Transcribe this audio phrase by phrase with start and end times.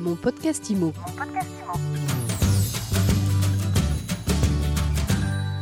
[0.00, 0.94] Mon podcast IMO.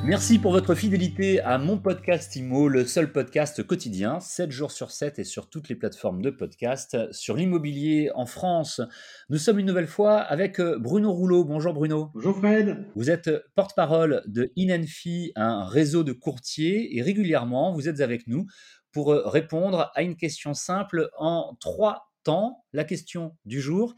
[0.05, 4.93] Merci pour votre fidélité à mon podcast IMO, le seul podcast quotidien, 7 jours sur
[4.93, 8.81] 7 et sur toutes les plateformes de podcast sur l'immobilier en France.
[9.29, 11.45] Nous sommes une nouvelle fois avec euh, Bruno Rouleau.
[11.45, 12.13] Bonjour Bruno.
[12.15, 12.87] Bonjour Fred.
[12.95, 18.47] Vous êtes porte-parole de Inenfi, un réseau de courtiers, et régulièrement vous êtes avec nous
[18.93, 22.65] pour euh, répondre à une question simple en trois temps.
[22.73, 23.95] La question du jour,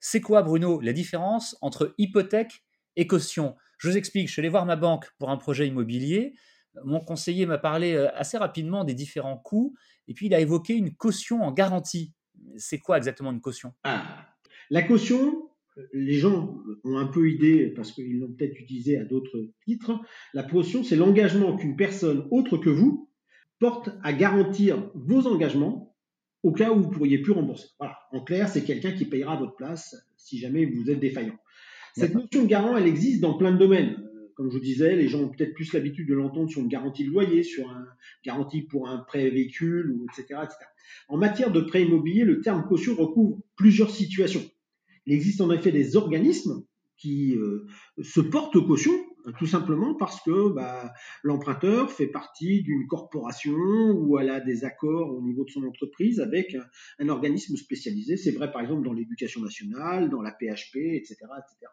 [0.00, 2.64] c'est quoi Bruno la différence entre hypothèque
[2.96, 3.56] et caution?
[3.78, 6.34] Je vous explique, je suis allé voir ma banque pour un projet immobilier.
[6.84, 9.74] Mon conseiller m'a parlé euh, assez rapidement des différents coûts
[10.06, 12.12] et puis il a évoqué une caution en garantie.
[12.56, 13.74] C'est quoi exactement une caution?
[13.84, 14.26] Ah,
[14.70, 15.50] La caution,
[15.92, 20.00] les gens ont un peu idée parce qu'ils l'ont peut-être utilisé à d'autres titres.
[20.34, 23.10] La caution, c'est l'engagement qu'une personne autre que vous
[23.58, 25.87] porte à garantir vos engagements
[26.42, 27.68] au cas où vous ne pourriez plus rembourser.
[27.78, 27.98] Voilà.
[28.12, 31.38] En clair, c'est quelqu'un qui payera votre place si jamais vous êtes défaillant.
[31.96, 33.96] Cette notion de garant, elle existe dans plein de domaines.
[34.14, 36.68] Euh, comme je vous disais, les gens ont peut-être plus l'habitude de l'entendre sur une
[36.68, 37.86] garantie de loyer, sur une
[38.24, 40.56] garantie pour un prêt véhicule, etc., etc.
[41.08, 44.44] En matière de prêt immobilier, le terme caution recouvre plusieurs situations.
[45.06, 46.62] Il existe en effet des organismes
[46.96, 47.66] qui euh,
[48.02, 48.92] se portent caution,
[49.38, 55.14] tout simplement parce que bah, l'emprunteur fait partie d'une corporation ou elle a des accords
[55.14, 56.56] au niveau de son entreprise avec
[56.98, 58.16] un, organisme spécialisé.
[58.16, 61.16] C'est vrai par exemple dans l'éducation nationale, dans la PHP, etc.
[61.16, 61.66] etc.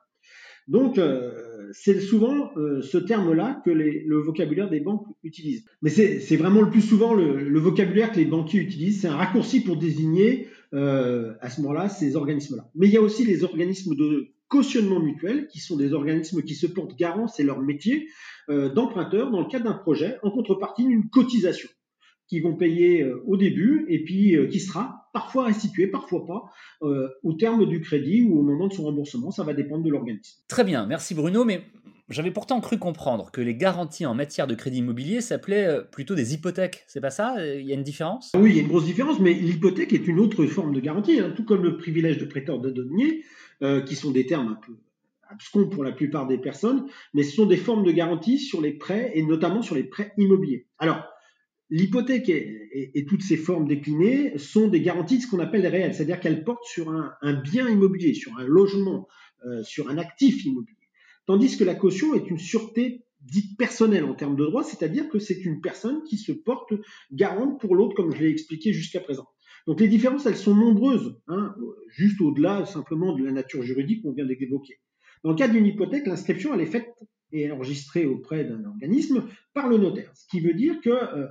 [0.68, 5.64] Donc, euh, c'est souvent euh, ce terme-là que le vocabulaire des banques utilise.
[5.84, 9.02] Mais c'est vraiment le plus souvent le, vocabulaire que les banquiers utilisent.
[9.02, 12.70] C'est un raccourci pour désigner euh, à ce moment-là ces organismes-là.
[12.74, 16.56] Mais il y a aussi les organismes de cautionnement mutuel, qui sont des organismes qui
[16.56, 18.08] se portent garant, c'est leur métier,
[18.48, 21.68] d'emprunteurs dans le cadre d'un projet en contrepartie d'une cotisation
[22.28, 26.44] qui vont payer euh, au début et puis euh, qui sera parfois restitué, parfois pas,
[26.84, 29.32] euh, au terme du crédit ou au moment de son remboursement.
[29.32, 30.42] Ça va dépendre de l'organisme.
[30.48, 31.46] Très bien, merci Bruno.
[32.10, 36.34] J'avais pourtant cru comprendre que les garanties en matière de crédit immobilier s'appelaient plutôt des
[36.34, 36.84] hypothèques.
[36.88, 38.32] C'est pas ça Il y a une différence?
[38.36, 41.20] Oui, il y a une grosse différence, mais l'hypothèque est une autre forme de garantie,
[41.20, 43.24] hein, tout comme le privilège de prêteur de donnier,
[43.86, 44.78] qui sont des termes un peu
[45.30, 48.74] abscons pour la plupart des personnes, mais ce sont des formes de garantie sur les
[48.74, 50.68] prêts et notamment sur les prêts immobiliers.
[50.78, 51.04] Alors,
[51.72, 55.96] L'hypothèque et, toutes ces formes déclinées sont des garanties de ce qu'on appelle les réels,
[55.96, 59.08] c'est-à-dire qu'elles portent sur un, bien immobilier, sur un logement,
[59.48, 60.75] euh, sur un actif immobilier.
[61.26, 65.20] Tandis que la caution est une sûreté dite personnelle en termes de droit, c'est-à-dire que
[65.20, 66.74] c'est une personne qui se porte
[67.12, 69.28] garante pour l'autre, comme je l'ai expliqué jusqu'à présent.
[69.68, 71.56] Donc les différences, elles sont nombreuses, hein,
[71.90, 74.80] juste au-delà simplement de la nature juridique qu'on vient d'évoquer.
[75.24, 76.88] Dans le cas d'une hypothèque, l'inscription, elle est faite
[77.32, 81.28] et enregistrée auprès d'un organisme par le notaire, ce qui veut dire que euh,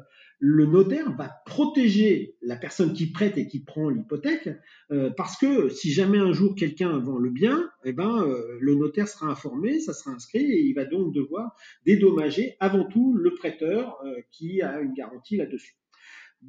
[0.46, 4.50] le notaire va protéger la personne qui prête et qui prend l'hypothèque,
[4.90, 8.74] euh, parce que si jamais un jour quelqu'un vend le bien, eh ben, euh, le
[8.74, 11.56] notaire sera informé, ça sera inscrit, et il va donc devoir
[11.86, 15.78] dédommager avant tout le prêteur euh, qui a une garantie là-dessus.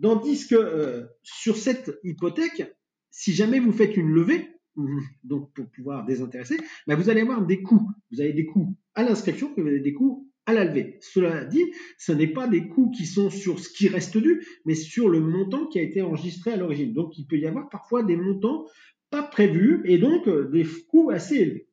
[0.01, 2.75] Tandis que sur cette hypothèque,
[3.11, 4.49] si jamais vous faites une levée,
[5.23, 7.89] donc pour pouvoir désintéresser, ben vous allez avoir des coûts.
[8.11, 10.97] Vous avez des coûts à l'inscription, vous avez des coûts à la levée.
[11.01, 11.63] Cela dit,
[11.97, 15.19] ce n'est pas des coûts qui sont sur ce qui reste dû, mais sur le
[15.19, 16.93] montant qui a été enregistré à l'origine.
[16.93, 18.65] Donc il peut y avoir parfois des montants
[19.09, 21.67] pas prévus et donc euh, des coûts assez élevés.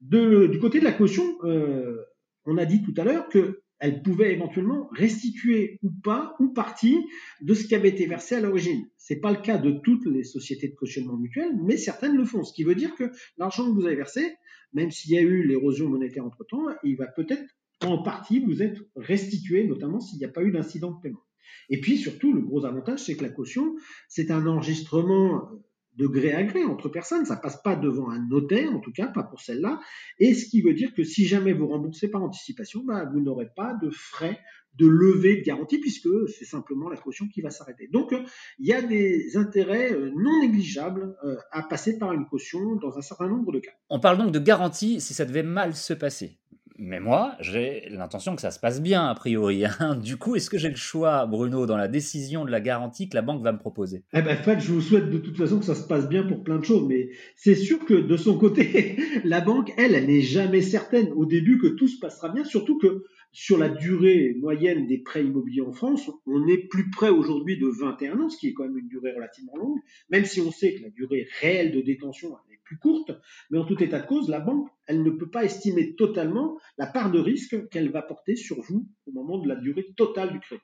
[0.00, 1.98] du côté de la caution, euh,
[2.44, 6.98] on a dit tout à l'heure qu'elle pouvait éventuellement restituer ou pas ou partie
[7.40, 8.86] de ce qui avait été versé à l'origine.
[8.98, 12.24] Ce n'est pas le cas de toutes les sociétés de cautionnement mutuel, mais certaines le
[12.24, 12.44] font.
[12.44, 14.36] Ce qui veut dire que l'argent que vous avez versé,
[14.72, 17.44] même s'il y a eu l'érosion monétaire entre-temps, il va peut-être
[17.86, 21.24] en partie vous êtes restitué, notamment s'il n'y a pas eu d'incident de paiement.
[21.70, 23.76] Et puis surtout, le gros avantage, c'est que la caution,
[24.08, 25.50] c'est un enregistrement
[25.96, 29.06] de gré à gré entre personnes, ça passe pas devant un notaire, en tout cas
[29.06, 29.80] pas pour celle-là,
[30.18, 33.48] et ce qui veut dire que si jamais vous remboursez par anticipation, bah, vous n'aurez
[33.54, 34.40] pas de frais
[34.76, 37.88] de levée de garantie puisque c'est simplement la caution qui va s'arrêter.
[37.92, 38.12] Donc
[38.58, 42.98] il y a des intérêts euh, non négligeables euh, à passer par une caution dans
[42.98, 43.70] un certain nombre de cas.
[43.88, 46.38] On parle donc de garantie si ça devait mal se passer.
[46.76, 49.64] Mais moi, j'ai l'intention que ça se passe bien, a priori.
[49.64, 49.96] Hein.
[50.04, 53.14] Du coup, est-ce que j'ai le choix, Bruno, dans la décision de la garantie que
[53.14, 54.02] la banque va me proposer?
[54.12, 56.42] Eh ben, fait, je vous souhaite de toute façon que ça se passe bien pour
[56.42, 60.20] plein de choses, mais c'est sûr que de son côté, la banque, elle, elle n'est
[60.20, 64.86] jamais certaine au début que tout se passera bien, surtout que sur la durée moyenne
[64.86, 68.48] des prêts immobiliers en France, on est plus près aujourd'hui de 21 ans, ce qui
[68.48, 69.78] est quand même une durée relativement longue,
[70.10, 72.34] même si on sait que la durée réelle de détention
[72.78, 73.12] courte,
[73.50, 76.86] mais en tout état de cause, la banque, elle ne peut pas estimer totalement la
[76.86, 80.40] part de risque qu'elle va porter sur vous au moment de la durée totale du
[80.40, 80.62] crédit.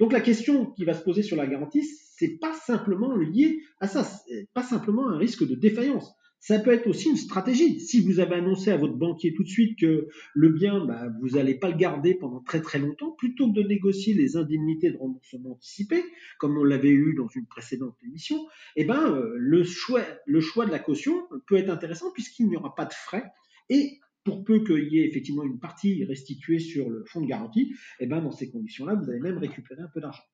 [0.00, 1.84] Donc la question qui va se poser sur la garantie,
[2.16, 4.06] c'est pas simplement lié à ça,
[4.52, 6.14] pas simplement un risque de défaillance,
[6.46, 7.80] Ça peut être aussi une stratégie.
[7.80, 11.30] Si vous avez annoncé à votre banquier tout de suite que le bien, bah, vous
[11.36, 14.98] n'allez pas le garder pendant très très longtemps, plutôt que de négocier les indemnités de
[14.98, 16.04] remboursement anticipé,
[16.38, 18.46] comme on l'avait eu dans une précédente émission,
[18.76, 21.14] eh ben, euh, le, choix, le choix de la caution
[21.46, 23.24] peut être intéressant puisqu'il n'y aura pas de frais
[23.70, 27.74] et pour peu qu'il y ait effectivement une partie restituée sur le fonds de garantie,
[28.00, 30.24] eh ben, dans ces conditions-là, vous allez même récupérer un peu d'argent.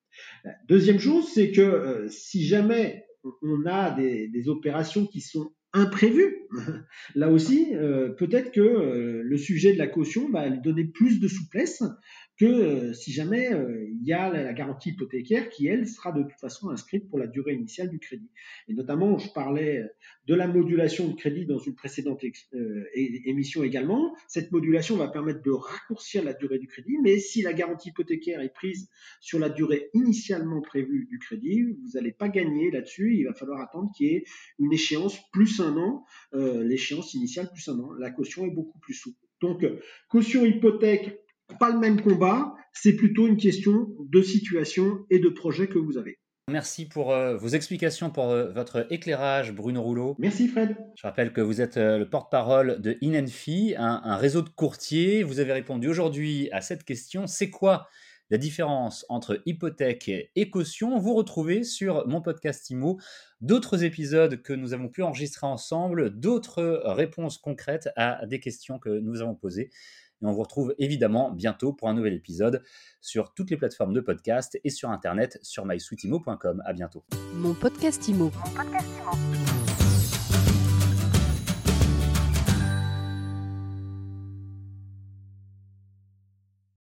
[0.67, 3.05] Deuxième chose, c'est que euh, si jamais
[3.43, 6.49] on a des, opérations qui sont imprévu.
[7.14, 11.20] Là aussi, euh, peut-être que euh, le sujet de la caution va lui donner plus
[11.20, 11.82] de souplesse
[12.41, 13.51] que euh, si jamais
[13.93, 17.27] il y a la, garantie hypothécaire qui, elle, sera de toute façon inscrite pour la
[17.27, 18.31] durée initiale du crédit.
[18.67, 19.85] Et notamment, je parlais
[20.27, 22.25] de la modulation de crédit dans une précédente
[22.95, 24.17] émission également.
[24.27, 28.41] Cette modulation va permettre de raccourcir la durée du crédit, mais si la garantie hypothécaire
[28.41, 28.89] est prise
[29.21, 33.17] sur la durée initialement prévue du crédit, vous n'allez pas gagner là-dessus.
[33.17, 34.25] Il va falloir attendre qu'il y ait
[34.59, 36.05] une échéance plus un an,
[36.35, 37.93] euh, l'échéance initiale plus un an.
[37.99, 39.19] La caution est beaucoup plus souple.
[39.41, 39.65] Donc,
[40.09, 41.19] caution hypothèque,
[41.58, 45.99] pas le même combat, c'est plutôt une question de situation et de projet que vous
[45.99, 46.19] avez.
[46.49, 50.17] Merci pour euh, vos explications, pour euh, votre éclairage, Bruno Rouleau.
[50.19, 50.76] Merci Fred.
[50.97, 55.23] Je rappelle que vous êtes le porte-parole de Inenfi, un, un, réseau de courtiers.
[55.23, 57.29] Vous avez répondu aujourd'hui à cette question.
[57.29, 57.87] C'est quoi
[58.31, 62.99] la différence entre hypothèque et caution, vous retrouvez sur mon podcast IMO
[63.41, 68.88] d'autres épisodes que nous avons pu enregistrer ensemble, d'autres réponses concrètes à des questions que
[68.88, 69.70] nous avons posées.
[70.22, 72.62] Et on vous retrouve évidemment bientôt pour un nouvel épisode
[73.00, 76.62] sur toutes les plateformes de podcast et sur internet sur mysweetimo.com.
[76.64, 77.05] À bientôt.
[77.34, 79.50] Mon podcast Mon podcast IMO.